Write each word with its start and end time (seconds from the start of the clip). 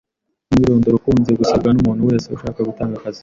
umwirondoro 0.49 0.95
ukunze 0.97 1.31
gusabwa 1.39 1.69
n’umuntu 1.71 2.03
wese 2.09 2.27
ushaka 2.35 2.59
gutanga 2.69 2.95
akazi 2.97 3.19